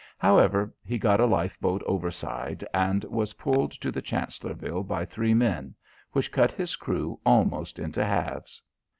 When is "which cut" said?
6.11-6.49